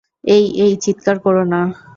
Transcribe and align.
এই, 0.23 0.43
এই, 0.63 0.73
চিৎকার 0.75 1.17
করো 1.19 1.43
না। 1.45 1.61